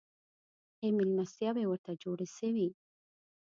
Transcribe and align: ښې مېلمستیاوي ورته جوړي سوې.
ښې 0.75 0.87
مېلمستیاوي 0.97 1.65
ورته 1.67 1.91
جوړي 2.03 2.27
سوې. 2.37 2.67